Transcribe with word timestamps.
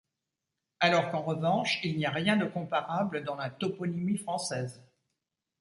Alors 0.79 1.11
qu'en 1.11 1.21
revanche, 1.21 1.79
il 1.83 1.95
n'y 1.95 2.07
a 2.07 2.09
rien 2.09 2.35
de 2.35 2.47
comparable 2.47 3.23
dans 3.23 3.35
la 3.35 3.51
toponymie 3.51 4.17
française. 4.17 4.81